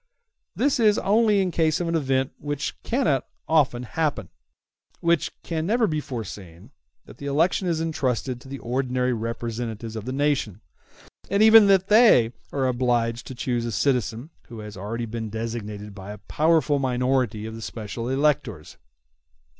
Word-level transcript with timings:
]Thus 0.55 0.79
it 0.79 0.87
is 0.87 0.97
only 0.97 1.41
in 1.43 1.51
case 1.51 1.79
of 1.79 1.87
an 1.87 1.93
event 1.93 2.31
which 2.39 2.73
cannot 2.81 3.27
often 3.47 3.83
happen, 3.83 4.29
and 4.29 4.31
which 4.99 5.29
can 5.43 5.67
never 5.67 5.85
be 5.85 6.01
foreseen, 6.01 6.71
that 7.05 7.19
the 7.19 7.27
election 7.27 7.67
is 7.67 7.79
entrusted 7.79 8.41
to 8.41 8.47
the 8.47 8.57
ordinary 8.57 9.13
representatives 9.13 9.95
of 9.95 10.05
the 10.05 10.11
nation; 10.11 10.61
and 11.29 11.43
even 11.43 11.67
then 11.67 11.83
they 11.87 12.33
are 12.51 12.65
obliged 12.65 13.27
to 13.27 13.35
choose 13.35 13.63
a 13.63 13.71
citizen 13.71 14.31
who 14.47 14.57
has 14.61 14.75
already 14.75 15.05
been 15.05 15.29
designated 15.29 15.93
by 15.93 16.11
a 16.11 16.17
powerful 16.17 16.79
minority 16.79 17.45
of 17.45 17.53
the 17.53 17.61
special 17.61 18.09
electors. 18.09 18.77